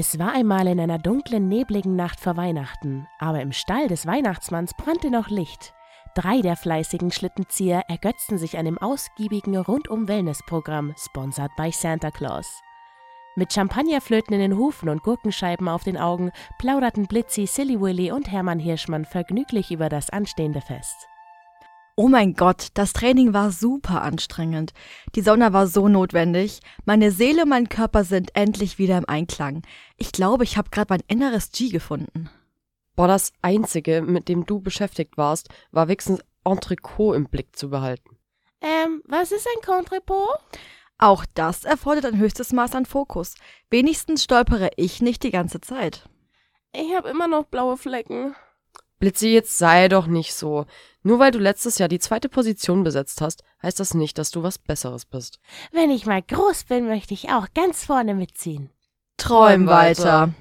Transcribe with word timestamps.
Es 0.00 0.16
war 0.16 0.32
einmal 0.32 0.68
in 0.68 0.78
einer 0.78 1.00
dunklen, 1.00 1.48
nebligen 1.48 1.96
Nacht 1.96 2.20
vor 2.20 2.36
Weihnachten, 2.36 3.08
aber 3.18 3.40
im 3.40 3.50
Stall 3.50 3.88
des 3.88 4.06
Weihnachtsmanns 4.06 4.72
brannte 4.74 5.10
noch 5.10 5.28
Licht. 5.28 5.74
Drei 6.14 6.40
der 6.40 6.54
fleißigen 6.54 7.10
Schlittenzieher 7.10 7.82
ergötzten 7.88 8.38
sich 8.38 8.56
an 8.58 8.66
dem 8.66 8.78
ausgiebigen 8.78 9.56
Rundum-Wellness-Programm, 9.56 10.94
sponsert 10.96 11.50
by 11.56 11.72
Santa 11.72 12.12
Claus. 12.12 12.60
Mit 13.34 13.52
Champagnerflöten 13.52 14.34
in 14.34 14.40
den 14.40 14.56
Hufen 14.56 14.88
und 14.88 15.02
Gurkenscheiben 15.02 15.66
auf 15.68 15.82
den 15.82 15.96
Augen 15.96 16.30
plauderten 16.60 17.08
Blitzi, 17.08 17.48
Silly 17.48 17.80
Willy 17.80 18.12
und 18.12 18.30
Hermann 18.30 18.60
Hirschmann 18.60 19.04
vergnüglich 19.04 19.72
über 19.72 19.88
das 19.88 20.10
anstehende 20.10 20.60
Fest. 20.60 21.08
Oh 22.00 22.06
mein 22.06 22.34
Gott, 22.34 22.68
das 22.74 22.92
Training 22.92 23.34
war 23.34 23.50
super 23.50 24.02
anstrengend. 24.02 24.72
Die 25.16 25.20
Sonne 25.20 25.52
war 25.52 25.66
so 25.66 25.88
notwendig. 25.88 26.60
Meine 26.84 27.10
Seele 27.10 27.42
und 27.42 27.48
mein 27.48 27.68
Körper 27.68 28.04
sind 28.04 28.36
endlich 28.36 28.78
wieder 28.78 28.96
im 28.98 29.08
Einklang. 29.08 29.62
Ich 29.96 30.12
glaube, 30.12 30.44
ich 30.44 30.56
habe 30.56 30.70
gerade 30.70 30.94
mein 30.94 31.02
inneres 31.08 31.50
G 31.50 31.70
gefunden. 31.70 32.30
Boah, 32.94 33.08
das 33.08 33.32
Einzige, 33.42 34.00
mit 34.00 34.28
dem 34.28 34.46
du 34.46 34.60
beschäftigt 34.60 35.16
warst, 35.16 35.48
war 35.72 35.88
wenigstens 35.88 36.20
Entrecot 36.44 37.16
im 37.16 37.28
Blick 37.28 37.56
zu 37.56 37.68
behalten. 37.68 38.16
Ähm, 38.60 39.02
was 39.04 39.32
ist 39.32 39.48
ein 39.48 39.66
Contrepot? 39.66 40.38
Auch 40.98 41.24
das 41.34 41.64
erfordert 41.64 42.04
ein 42.04 42.18
höchstes 42.18 42.52
Maß 42.52 42.76
an 42.76 42.86
Fokus. 42.86 43.34
Wenigstens 43.70 44.22
stolpere 44.22 44.70
ich 44.76 45.02
nicht 45.02 45.24
die 45.24 45.32
ganze 45.32 45.60
Zeit. 45.60 46.08
Ich 46.72 46.94
habe 46.94 47.08
immer 47.08 47.26
noch 47.26 47.46
blaue 47.46 47.76
Flecken. 47.76 48.36
Blitzi, 48.98 49.28
jetzt 49.28 49.58
sei 49.58 49.88
doch 49.88 50.06
nicht 50.06 50.34
so. 50.34 50.66
Nur 51.02 51.18
weil 51.18 51.30
du 51.30 51.38
letztes 51.38 51.78
Jahr 51.78 51.88
die 51.88 52.00
zweite 52.00 52.28
Position 52.28 52.82
besetzt 52.82 53.20
hast, 53.20 53.44
heißt 53.62 53.78
das 53.78 53.94
nicht, 53.94 54.18
dass 54.18 54.30
du 54.30 54.42
was 54.42 54.58
Besseres 54.58 55.04
bist. 55.04 55.38
Wenn 55.72 55.90
ich 55.90 56.06
mal 56.06 56.22
groß 56.22 56.64
bin, 56.64 56.86
möchte 56.86 57.14
ich 57.14 57.30
auch 57.30 57.46
ganz 57.54 57.84
vorne 57.84 58.14
mitziehen. 58.14 58.70
Träum 59.16 59.66
weiter. 59.66 60.34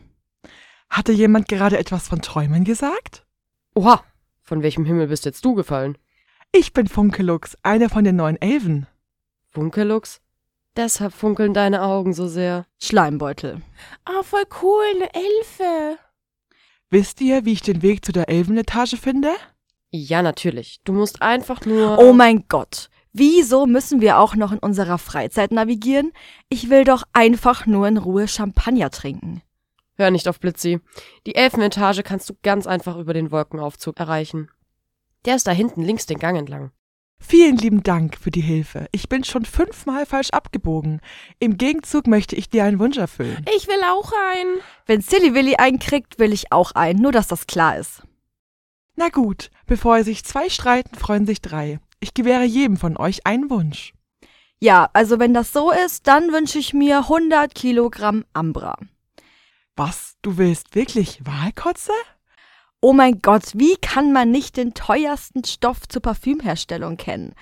Hatte 0.89 1.11
jemand 1.11 1.47
gerade 1.47 1.77
etwas 1.77 2.07
von 2.07 2.21
Träumen 2.21 2.63
gesagt? 2.63 3.25
Oha, 3.75 4.03
von 4.41 4.63
welchem 4.63 4.85
Himmel 4.85 5.07
bist 5.07 5.25
jetzt 5.25 5.45
du 5.45 5.53
gefallen? 5.53 5.97
Ich 6.51 6.73
bin 6.73 6.87
Funkelux, 6.87 7.55
einer 7.61 7.89
von 7.89 8.03
den 8.03 8.15
neuen 8.15 8.41
Elfen. 8.41 8.87
Funkelux? 9.49 10.21
Deshalb 10.75 11.13
funkeln 11.13 11.53
deine 11.53 11.81
Augen 11.81 12.13
so 12.13 12.27
sehr. 12.27 12.65
Schleimbeutel. 12.79 13.61
Oh, 14.07 14.23
voll 14.23 14.45
cool, 14.61 14.85
eine 14.95 15.13
Elfe. 15.13 15.97
Wisst 16.89 17.19
ihr, 17.19 17.43
wie 17.43 17.53
ich 17.53 17.61
den 17.61 17.81
Weg 17.81 18.05
zu 18.05 18.11
der 18.11 18.29
Elfenetage 18.29 18.95
finde? 18.95 19.31
Ja, 19.89 20.21
natürlich. 20.21 20.79
Du 20.85 20.93
musst 20.93 21.21
einfach 21.21 21.65
nur. 21.65 21.99
Oh 21.99 22.13
mein 22.13 22.45
Gott. 22.47 22.89
Wieso 23.11 23.65
müssen 23.65 23.99
wir 23.99 24.19
auch 24.19 24.35
noch 24.35 24.51
in 24.51 24.59
unserer 24.59 24.97
Freizeit 24.97 25.51
navigieren? 25.51 26.13
Ich 26.49 26.69
will 26.69 26.83
doch 26.83 27.03
einfach 27.13 27.65
nur 27.65 27.87
in 27.87 27.97
Ruhe 27.97 28.27
Champagner 28.27 28.89
trinken. 28.89 29.41
Hör 29.95 30.11
nicht 30.11 30.27
auf 30.27 30.39
Blitzi. 30.39 30.79
Die 31.25 31.35
Elfenetage 31.35 32.03
kannst 32.03 32.29
du 32.29 32.35
ganz 32.43 32.67
einfach 32.67 32.97
über 32.97 33.13
den 33.13 33.31
Wolkenaufzug 33.31 33.99
erreichen. 33.99 34.49
Der 35.25 35.35
ist 35.35 35.47
da 35.47 35.51
hinten 35.51 35.81
links 35.81 36.05
den 36.05 36.19
Gang 36.19 36.37
entlang. 36.37 36.71
Vielen 37.19 37.57
lieben 37.57 37.83
Dank 37.83 38.17
für 38.17 38.31
die 38.31 38.41
Hilfe. 38.41 38.87
Ich 38.91 39.09
bin 39.09 39.23
schon 39.23 39.43
fünfmal 39.43 40.05
falsch 40.05 40.29
abgebogen. 40.29 41.01
Im 41.39 41.57
Gegenzug 41.57 42.07
möchte 42.07 42.35
ich 42.35 42.49
dir 42.49 42.63
einen 42.63 42.79
Wunsch 42.79 42.97
erfüllen. 42.97 43.45
Ich 43.55 43.67
will 43.67 43.81
auch 43.85 44.11
einen. 44.31 44.59
Wenn 44.85 45.01
Silly 45.01 45.33
Willy 45.33 45.55
einen 45.55 45.79
kriegt, 45.79 46.19
will 46.19 46.31
ich 46.31 46.51
auch 46.51 46.71
einen, 46.71 47.01
nur 47.01 47.11
dass 47.11 47.27
das 47.27 47.47
klar 47.47 47.77
ist. 47.77 48.03
Na 48.95 49.09
gut, 49.09 49.51
bevor 49.65 50.03
sich 50.03 50.23
zwei 50.23 50.49
streiten, 50.49 50.95
freuen 50.95 51.25
sich 51.25 51.41
drei. 51.41 51.79
Ich 51.99 52.13
gewähre 52.13 52.45
jedem 52.45 52.77
von 52.77 52.97
euch 52.97 53.25
einen 53.25 53.49
Wunsch. 53.49 53.93
Ja, 54.59 54.89
also 54.93 55.19
wenn 55.19 55.33
das 55.33 55.51
so 55.51 55.71
ist, 55.71 56.07
dann 56.07 56.31
wünsche 56.31 56.57
ich 56.57 56.73
mir 56.73 56.99
100 56.99 57.53
Kilogramm 57.53 58.25
Ambra. 58.33 58.77
Was? 59.75 60.15
Du 60.23 60.37
willst 60.37 60.73
wirklich 60.73 61.23
Wahlkotze? 61.25 61.91
Oh 62.89 62.93
mein 62.93 63.21
Gott, 63.21 63.51
wie 63.53 63.75
kann 63.75 64.13
man 64.13 64.31
nicht 64.31 64.55
den 64.55 64.73
teuersten 64.73 65.43
Stoff 65.43 65.89
zur 65.89 66.01
Parfümherstellung 66.01 66.95
kennen? 66.95 67.35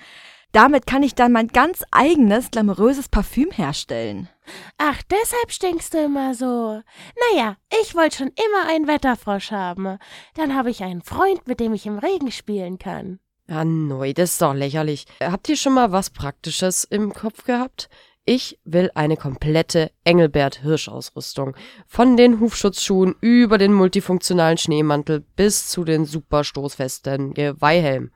Damit 0.50 0.88
kann 0.88 1.04
ich 1.04 1.14
dann 1.14 1.30
mein 1.30 1.46
ganz 1.46 1.84
eigenes 1.92 2.50
glamouröses 2.50 3.08
Parfüm 3.08 3.52
herstellen. 3.52 4.28
Ach, 4.76 5.00
deshalb 5.08 5.52
stinkst 5.52 5.94
du 5.94 6.02
immer 6.02 6.34
so. 6.34 6.82
Naja, 7.30 7.58
ich 7.80 7.94
wollte 7.94 8.16
schon 8.16 8.30
immer 8.30 8.68
einen 8.68 8.88
Wetterfrosch 8.88 9.52
haben. 9.52 9.98
Dann 10.34 10.56
habe 10.56 10.70
ich 10.70 10.82
einen 10.82 11.02
Freund, 11.02 11.46
mit 11.46 11.60
dem 11.60 11.74
ich 11.74 11.86
im 11.86 12.00
Regen 12.00 12.32
spielen 12.32 12.80
kann. 12.80 13.20
Ja, 13.46 13.64
neu, 13.64 14.14
das 14.14 14.32
ist 14.32 14.42
doch 14.42 14.52
lächerlich. 14.52 15.06
Habt 15.22 15.48
ihr 15.48 15.56
schon 15.56 15.74
mal 15.74 15.92
was 15.92 16.10
Praktisches 16.10 16.82
im 16.82 17.12
Kopf 17.12 17.44
gehabt? 17.44 17.88
Ich 18.28 18.58
will 18.64 18.90
eine 18.96 19.16
komplette 19.16 19.92
Engelbert-Hirsch-Ausrüstung. 20.02 21.54
Von 21.86 22.16
den 22.16 22.40
Hufschutzschuhen 22.40 23.14
über 23.20 23.56
den 23.56 23.72
multifunktionalen 23.72 24.58
Schneemantel 24.58 25.20
bis 25.36 25.68
zu 25.68 25.84
den 25.84 26.06
super 26.06 26.42
stoßfesten 26.42 27.34
Geweihhelm. 27.34 28.10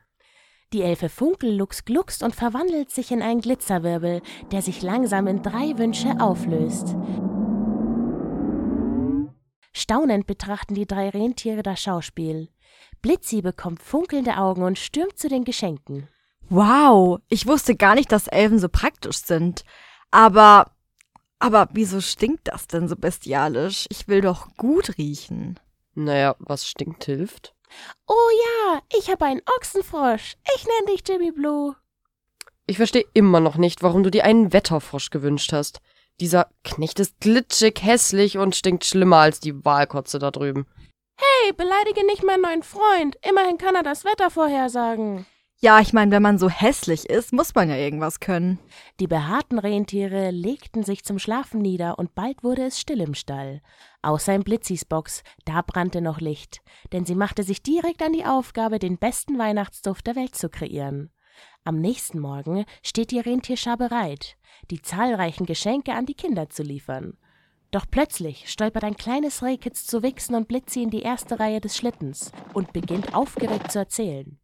Die 0.72 0.82
Elfe 0.82 1.08
Funkellux 1.08 1.84
gluckst 1.84 2.24
und 2.24 2.34
verwandelt 2.34 2.90
sich 2.90 3.12
in 3.12 3.22
einen 3.22 3.40
Glitzerwirbel, 3.40 4.20
der 4.50 4.62
sich 4.62 4.82
langsam 4.82 5.28
in 5.28 5.44
drei 5.44 5.78
Wünsche 5.78 6.16
auflöst. 6.18 6.96
Staunend 9.72 10.26
betrachten 10.26 10.74
die 10.74 10.88
drei 10.88 11.10
Rentiere 11.10 11.62
das 11.62 11.80
Schauspiel. 11.80 12.48
Blitzi 13.00 13.42
bekommt 13.42 13.80
funkelnde 13.80 14.38
Augen 14.38 14.64
und 14.64 14.76
stürmt 14.76 15.16
zu 15.16 15.28
den 15.28 15.44
Geschenken. 15.44 16.08
Wow, 16.48 17.20
ich 17.28 17.46
wusste 17.46 17.76
gar 17.76 17.94
nicht, 17.94 18.10
dass 18.10 18.26
Elfen 18.26 18.58
so 18.58 18.68
praktisch 18.68 19.18
sind. 19.18 19.62
Aber, 20.10 20.70
aber 21.38 21.68
wieso 21.72 22.00
stinkt 22.00 22.48
das 22.48 22.66
denn 22.66 22.88
so 22.88 22.96
bestialisch? 22.96 23.86
Ich 23.90 24.08
will 24.08 24.20
doch 24.20 24.48
gut 24.56 24.98
riechen. 24.98 25.58
Naja, 25.94 26.36
was 26.38 26.66
stinkt 26.66 27.04
hilft. 27.04 27.54
Oh 28.06 28.30
ja, 28.44 28.82
ich 28.98 29.10
habe 29.10 29.24
einen 29.26 29.42
Ochsenfrosch. 29.56 30.36
Ich 30.56 30.66
nenne 30.66 30.92
dich 30.92 31.06
Jimmy 31.06 31.30
Blue. 31.30 31.76
Ich 32.66 32.76
verstehe 32.76 33.04
immer 33.14 33.40
noch 33.40 33.56
nicht, 33.56 33.82
warum 33.82 34.02
du 34.02 34.10
dir 34.10 34.24
einen 34.24 34.52
Wetterfrosch 34.52 35.10
gewünscht 35.10 35.52
hast. 35.52 35.80
Dieser 36.20 36.48
Knecht 36.64 37.00
ist 37.00 37.18
glitschig, 37.20 37.82
hässlich 37.82 38.38
und 38.38 38.54
stinkt 38.54 38.84
schlimmer 38.84 39.18
als 39.18 39.40
die 39.40 39.64
Wahlkotze 39.64 40.18
da 40.18 40.30
drüben. 40.30 40.66
Hey, 41.16 41.52
beleidige 41.52 42.04
nicht 42.06 42.22
meinen 42.22 42.42
neuen 42.42 42.62
Freund. 42.62 43.16
Immerhin 43.28 43.58
kann 43.58 43.74
er 43.74 43.82
das 43.82 44.04
Wetter 44.04 44.30
vorhersagen. 44.30 45.26
Ja, 45.62 45.78
ich 45.78 45.92
meine, 45.92 46.10
wenn 46.10 46.22
man 46.22 46.38
so 46.38 46.48
hässlich 46.48 47.10
ist, 47.10 47.34
muss 47.34 47.54
man 47.54 47.68
ja 47.68 47.76
irgendwas 47.76 48.18
können. 48.18 48.58
Die 48.98 49.06
behaarten 49.06 49.58
Rentiere 49.58 50.30
legten 50.30 50.84
sich 50.84 51.04
zum 51.04 51.18
Schlafen 51.18 51.60
nieder 51.60 51.98
und 51.98 52.14
bald 52.14 52.42
wurde 52.42 52.64
es 52.64 52.80
still 52.80 53.02
im 53.02 53.12
Stall. 53.12 53.60
Außer 54.00 54.34
in 54.34 54.42
Blitzis 54.42 54.86
Box, 54.86 55.22
da 55.44 55.60
brannte 55.60 56.00
noch 56.00 56.18
Licht, 56.18 56.62
denn 56.92 57.04
sie 57.04 57.14
machte 57.14 57.42
sich 57.42 57.62
direkt 57.62 58.00
an 58.02 58.14
die 58.14 58.24
Aufgabe, 58.24 58.78
den 58.78 58.96
besten 58.96 59.38
Weihnachtsduft 59.38 60.06
der 60.06 60.16
Welt 60.16 60.34
zu 60.34 60.48
kreieren. 60.48 61.10
Am 61.64 61.78
nächsten 61.78 62.20
Morgen 62.20 62.64
steht 62.82 63.10
die 63.10 63.20
Rentierschar 63.20 63.76
bereit, 63.76 64.38
die 64.70 64.80
zahlreichen 64.80 65.44
Geschenke 65.44 65.92
an 65.92 66.06
die 66.06 66.14
Kinder 66.14 66.48
zu 66.48 66.62
liefern. 66.62 67.18
Doch 67.70 67.84
plötzlich 67.88 68.50
stolpert 68.50 68.84
ein 68.84 68.96
kleines 68.96 69.42
Rehkitz 69.42 69.84
zu 69.84 70.02
Wichsen 70.02 70.36
und 70.36 70.48
Blitzi 70.48 70.82
in 70.82 70.90
die 70.90 71.02
erste 71.02 71.38
Reihe 71.38 71.60
des 71.60 71.76
Schlittens 71.76 72.32
und 72.54 72.72
beginnt 72.72 73.14
aufgeregt 73.14 73.70
zu 73.70 73.80
erzählen. 73.80 74.40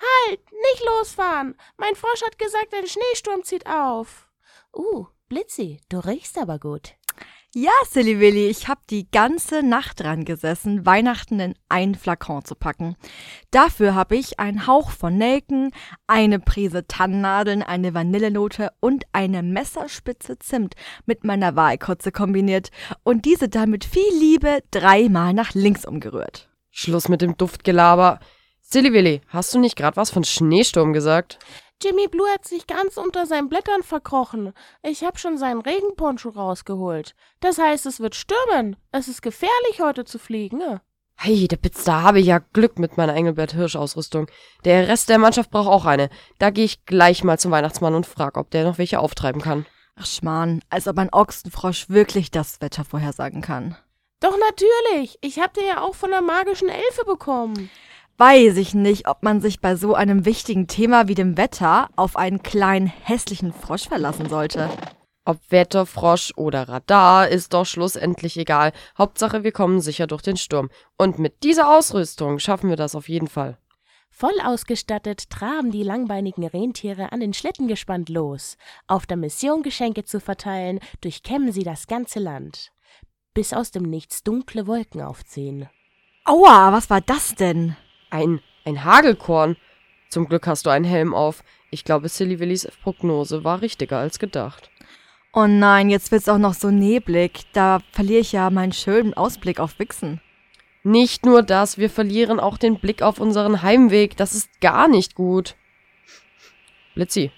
Halt, 0.00 0.40
nicht 0.52 0.84
losfahren! 0.86 1.56
Mein 1.76 1.94
Frosch 1.94 2.22
hat 2.22 2.38
gesagt, 2.38 2.74
ein 2.74 2.86
Schneesturm 2.86 3.42
zieht 3.42 3.66
auf. 3.66 4.28
Uh, 4.74 5.06
Blitzi, 5.28 5.80
du 5.88 5.98
riechst 5.98 6.38
aber 6.38 6.58
gut. 6.58 6.94
Ja, 7.52 7.72
Silly 7.88 8.20
Willy, 8.20 8.46
ich 8.46 8.68
hab 8.68 8.86
die 8.86 9.10
ganze 9.10 9.64
Nacht 9.64 9.98
dran 9.98 10.24
gesessen, 10.24 10.86
Weihnachten 10.86 11.40
in 11.40 11.54
ein 11.68 11.96
Flakon 11.96 12.44
zu 12.44 12.54
packen. 12.54 12.94
Dafür 13.50 13.96
habe 13.96 14.14
ich 14.14 14.38
einen 14.38 14.68
Hauch 14.68 14.92
von 14.92 15.18
Nelken, 15.18 15.72
eine 16.06 16.38
Prise 16.38 16.86
Tannennadeln, 16.86 17.64
eine 17.64 17.92
Vanillenote 17.92 18.70
und 18.78 19.04
eine 19.12 19.42
Messerspitze 19.42 20.38
Zimt 20.38 20.76
mit 21.06 21.24
meiner 21.24 21.56
Wahlkotze 21.56 22.12
kombiniert 22.12 22.70
und 23.02 23.24
diese 23.24 23.48
dann 23.48 23.70
mit 23.70 23.84
viel 23.84 24.16
Liebe 24.16 24.62
dreimal 24.70 25.34
nach 25.34 25.52
links 25.52 25.84
umgerührt. 25.84 26.48
Schluss 26.70 27.08
mit 27.08 27.20
dem 27.20 27.36
Duftgelaber. 27.36 28.20
Silly 28.72 28.92
Willy, 28.92 29.20
hast 29.26 29.52
du 29.52 29.58
nicht 29.58 29.74
gerade 29.74 29.96
was 29.96 30.10
von 30.10 30.22
Schneesturm 30.22 30.92
gesagt? 30.92 31.40
Jimmy 31.82 32.06
Blue 32.06 32.28
hat 32.28 32.46
sich 32.46 32.68
ganz 32.68 32.98
unter 32.98 33.26
seinen 33.26 33.48
Blättern 33.48 33.82
verkrochen. 33.82 34.52
Ich 34.84 35.02
hab 35.02 35.18
schon 35.18 35.38
seinen 35.38 35.60
Regenponcho 35.60 36.28
rausgeholt. 36.28 37.16
Das 37.40 37.58
heißt, 37.58 37.84
es 37.86 37.98
wird 37.98 38.14
stürmen. 38.14 38.76
Es 38.92 39.08
ist 39.08 39.22
gefährlich, 39.22 39.80
heute 39.80 40.04
zu 40.04 40.20
fliegen. 40.20 40.78
Hey, 41.16 41.48
der 41.48 41.56
Bitz, 41.56 41.82
da 41.82 42.02
habe 42.02 42.20
ich 42.20 42.26
ja 42.26 42.38
Glück 42.38 42.78
mit 42.78 42.96
meiner 42.96 43.16
Engelbert-Hirsch-Ausrüstung. 43.16 44.28
Der 44.64 44.86
Rest 44.86 45.08
der 45.08 45.18
Mannschaft 45.18 45.50
braucht 45.50 45.68
auch 45.68 45.84
eine. 45.84 46.08
Da 46.38 46.50
gehe 46.50 46.64
ich 46.64 46.84
gleich 46.84 47.24
mal 47.24 47.40
zum 47.40 47.50
Weihnachtsmann 47.50 47.96
und 47.96 48.06
frag, 48.06 48.36
ob 48.36 48.52
der 48.52 48.62
noch 48.62 48.78
welche 48.78 49.00
auftreiben 49.00 49.42
kann. 49.42 49.66
Ach 49.96 50.06
Schmarrn, 50.06 50.62
als 50.70 50.86
ob 50.86 50.96
ein 50.96 51.12
Ochsenfrosch 51.12 51.88
wirklich 51.88 52.30
das 52.30 52.60
Wetter 52.60 52.84
vorhersagen 52.84 53.42
kann. 53.42 53.76
Doch 54.20 54.36
natürlich. 54.38 55.18
Ich 55.22 55.40
hab 55.40 55.54
den 55.54 55.66
ja 55.66 55.82
auch 55.82 55.96
von 55.96 56.10
der 56.10 56.22
magischen 56.22 56.68
Elfe 56.68 57.04
bekommen 57.04 57.68
weiß 58.20 58.58
ich 58.58 58.74
nicht, 58.74 59.08
ob 59.08 59.22
man 59.22 59.40
sich 59.40 59.62
bei 59.62 59.76
so 59.76 59.94
einem 59.94 60.26
wichtigen 60.26 60.66
Thema 60.66 61.08
wie 61.08 61.14
dem 61.14 61.38
Wetter 61.38 61.88
auf 61.96 62.16
einen 62.16 62.42
kleinen 62.42 62.86
hässlichen 62.86 63.50
Frosch 63.50 63.88
verlassen 63.88 64.28
sollte. 64.28 64.68
Ob 65.24 65.38
Wetter, 65.48 65.86
Frosch 65.86 66.30
oder 66.36 66.68
Radar, 66.68 67.28
ist 67.28 67.54
doch 67.54 67.64
schlussendlich 67.64 68.36
egal. 68.36 68.72
Hauptsache, 68.98 69.42
wir 69.42 69.52
kommen 69.52 69.80
sicher 69.80 70.06
durch 70.06 70.20
den 70.20 70.36
Sturm. 70.36 70.68
Und 70.98 71.18
mit 71.18 71.42
dieser 71.42 71.74
Ausrüstung 71.74 72.38
schaffen 72.38 72.68
wir 72.68 72.76
das 72.76 72.94
auf 72.94 73.08
jeden 73.08 73.26
Fall. 73.26 73.56
Voll 74.10 74.38
ausgestattet 74.44 75.30
traben 75.30 75.70
die 75.70 75.82
langbeinigen 75.82 76.46
Rentiere 76.46 77.12
an 77.12 77.20
den 77.20 77.32
Schlitten 77.32 77.68
gespannt 77.68 78.10
los. 78.10 78.58
Auf 78.86 79.06
der 79.06 79.16
Mission, 79.16 79.62
Geschenke 79.62 80.04
zu 80.04 80.20
verteilen, 80.20 80.80
durchkämmen 81.00 81.52
sie 81.52 81.62
das 81.62 81.86
ganze 81.86 82.18
Land. 82.18 82.70
Bis 83.32 83.54
aus 83.54 83.70
dem 83.70 83.84
Nichts 83.84 84.22
dunkle 84.22 84.66
Wolken 84.66 85.00
aufziehen. 85.00 85.70
Aua, 86.26 86.70
was 86.72 86.90
war 86.90 87.00
das 87.00 87.34
denn? 87.34 87.76
Ein, 88.10 88.40
ein 88.64 88.84
Hagelkorn. 88.84 89.56
Zum 90.08 90.28
Glück 90.28 90.46
hast 90.46 90.66
du 90.66 90.70
einen 90.70 90.84
Helm 90.84 91.14
auf. 91.14 91.44
Ich 91.70 91.84
glaube, 91.84 92.08
Silly 92.08 92.40
Willis 92.40 92.68
Prognose 92.82 93.44
war 93.44 93.62
richtiger 93.62 93.98
als 93.98 94.18
gedacht. 94.18 94.70
Oh 95.32 95.46
nein, 95.46 95.90
jetzt 95.90 96.10
wird's 96.10 96.28
auch 96.28 96.38
noch 96.38 96.54
so 96.54 96.70
neblig. 96.70 97.42
Da 97.52 97.78
verliere 97.92 98.20
ich 98.20 98.32
ja 98.32 98.50
meinen 98.50 98.72
schönen 98.72 99.14
Ausblick 99.14 99.60
auf 99.60 99.78
Wixen. 99.78 100.20
Nicht 100.82 101.24
nur 101.24 101.42
das, 101.42 101.78
wir 101.78 101.90
verlieren 101.90 102.40
auch 102.40 102.58
den 102.58 102.80
Blick 102.80 103.02
auf 103.02 103.20
unseren 103.20 103.62
Heimweg. 103.62 104.16
Das 104.16 104.34
ist 104.34 104.60
gar 104.60 104.88
nicht 104.88 105.14
gut. 105.14 105.54
Blitzi, 106.94 107.30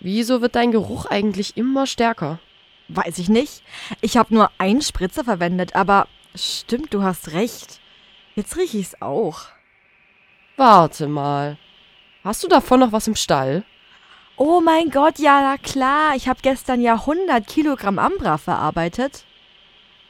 wieso 0.00 0.40
wird 0.40 0.54
dein 0.54 0.72
Geruch 0.72 1.04
eigentlich 1.04 1.56
immer 1.56 1.86
stärker? 1.86 2.40
Weiß 2.88 3.18
ich 3.18 3.28
nicht. 3.28 3.62
Ich 4.00 4.16
habe 4.16 4.32
nur 4.32 4.50
einen 4.56 4.80
Spritzer 4.80 5.24
verwendet, 5.24 5.74
aber 5.74 6.08
stimmt, 6.34 6.94
du 6.94 7.02
hast 7.02 7.32
recht. 7.32 7.80
Jetzt 8.34 8.56
riech 8.56 8.74
ich's 8.74 9.02
auch. 9.02 9.48
Warte 10.58 11.06
mal. 11.06 11.56
Hast 12.24 12.42
du 12.42 12.48
davon 12.48 12.80
noch 12.80 12.90
was 12.90 13.06
im 13.06 13.14
Stall? 13.14 13.62
Oh 14.36 14.60
mein 14.60 14.90
Gott, 14.90 15.20
ja, 15.20 15.40
na 15.40 15.56
klar. 15.56 16.16
Ich 16.16 16.28
habe 16.28 16.40
gestern 16.42 16.80
ja 16.80 16.94
100 16.94 17.46
Kilogramm 17.46 18.00
Ambra 18.00 18.38
verarbeitet. 18.38 19.24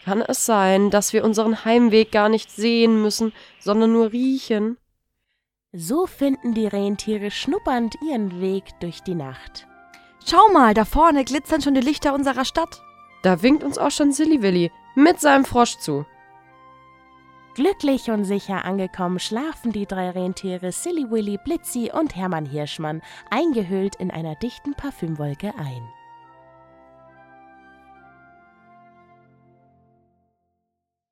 Kann 0.06 0.22
es 0.22 0.46
sein, 0.46 0.88
dass 0.88 1.12
wir 1.12 1.22
unseren 1.22 1.66
Heimweg 1.66 2.12
gar 2.12 2.30
nicht 2.30 2.50
sehen 2.50 3.02
müssen, 3.02 3.34
sondern 3.58 3.92
nur 3.92 4.12
riechen? 4.12 4.78
So 5.74 6.06
finden 6.06 6.54
die 6.54 6.66
Rentiere 6.66 7.30
schnuppernd 7.30 7.96
ihren 8.00 8.40
Weg 8.40 8.64
durch 8.80 9.02
die 9.02 9.14
Nacht. 9.14 9.66
Schau 10.24 10.48
mal, 10.50 10.72
da 10.72 10.86
vorne 10.86 11.24
glitzern 11.24 11.60
schon 11.60 11.74
die 11.74 11.82
Lichter 11.82 12.14
unserer 12.14 12.46
Stadt. 12.46 12.80
Da 13.22 13.42
winkt 13.42 13.62
uns 13.62 13.76
auch 13.76 13.90
schon 13.90 14.12
Silly 14.12 14.70
mit 14.94 15.20
seinem 15.20 15.44
Frosch 15.44 15.76
zu. 15.76 16.06
Glücklich 17.58 18.08
und 18.08 18.22
sicher 18.22 18.64
angekommen 18.64 19.18
schlafen 19.18 19.72
die 19.72 19.84
drei 19.84 20.10
Rentiere 20.10 20.70
Silly 20.70 21.10
Willy, 21.10 21.40
Blitzi 21.42 21.90
und 21.92 22.14
Hermann 22.14 22.46
Hirschmann, 22.46 23.02
eingehüllt 23.30 23.96
in 23.96 24.12
einer 24.12 24.36
dichten 24.36 24.74
Parfümwolke 24.74 25.52
ein. 25.58 25.97